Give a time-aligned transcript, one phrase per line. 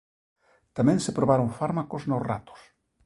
[0.77, 2.59] Tamén se probaron fármacos nos ratos.